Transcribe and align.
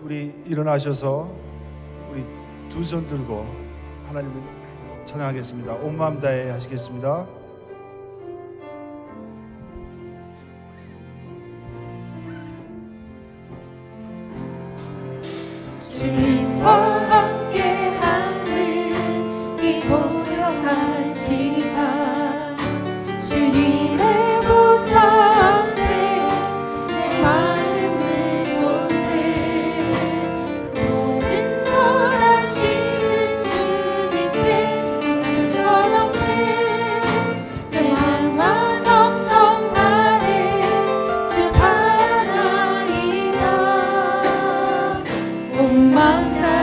우리 0.00 0.32
일어나셔서 0.46 1.28
우리 2.12 2.24
두 2.70 2.84
손 2.84 3.08
들고 3.08 3.44
하나님을 4.06 4.40
찬양하겠습니다. 5.04 5.74
온 5.74 5.96
마음 5.98 6.20
다해 6.20 6.50
하시겠습니다. 6.50 7.26
주님과 15.90 16.70
함께하는 17.10 18.46
이 19.58 19.80
고요하신 19.88 21.67
now. 46.26 46.57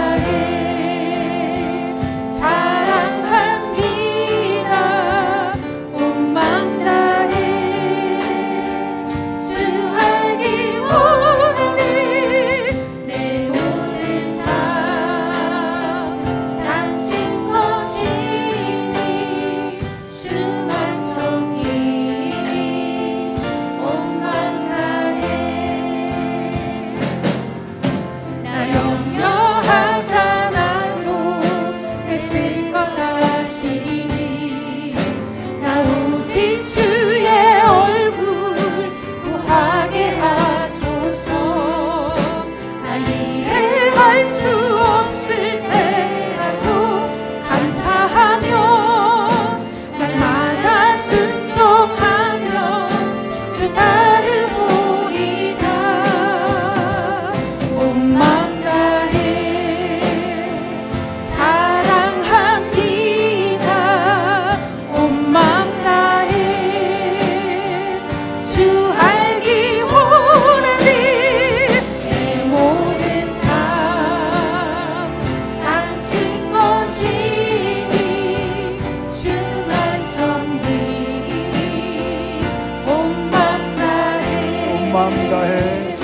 manda 84.95 85.39
här 85.43 85.94